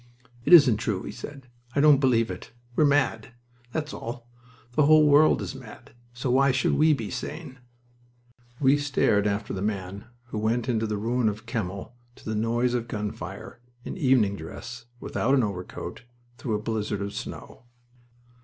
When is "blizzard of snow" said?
16.63-17.65